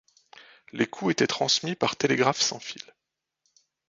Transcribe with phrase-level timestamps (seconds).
[0.73, 2.81] Les coups étaient transmis par télégraphe sans fil.